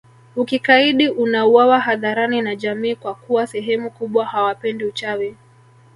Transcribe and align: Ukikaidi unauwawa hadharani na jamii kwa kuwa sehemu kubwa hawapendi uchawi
Ukikaidi 0.35 1.09
unauwawa 1.09 1.79
hadharani 1.79 2.41
na 2.41 2.55
jamii 2.55 2.95
kwa 2.95 3.15
kuwa 3.15 3.47
sehemu 3.47 3.91
kubwa 3.91 4.25
hawapendi 4.25 4.85
uchawi 4.85 5.35